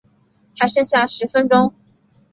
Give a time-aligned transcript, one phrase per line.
[0.57, 1.75] 还剩下十分钟